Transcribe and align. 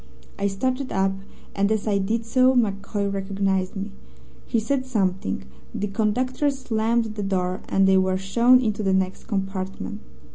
I 0.39 0.47
started 0.47 0.91
up, 0.91 1.11
and 1.55 1.71
as 1.71 1.85
I 1.87 1.99
did 1.99 2.25
so 2.25 2.55
MacCoy 2.55 3.07
recognized 3.13 3.75
me. 3.75 3.91
He 4.47 4.59
said 4.59 4.87
something, 4.87 5.43
the 5.75 5.85
conductor 5.89 6.49
slammed 6.49 7.13
the 7.13 7.21
door, 7.21 7.61
and 7.69 7.87
they 7.87 7.97
were 7.99 8.17
shown 8.17 8.61
into 8.61 8.81
the 8.81 8.93
next 8.93 9.25
compartment. 9.25 10.01